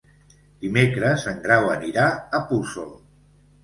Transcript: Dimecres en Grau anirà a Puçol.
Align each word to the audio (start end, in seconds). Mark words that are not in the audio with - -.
Dimecres 0.65 1.27
en 1.33 1.39
Grau 1.45 1.71
anirà 1.77 2.09
a 2.41 2.45
Puçol. 2.53 2.95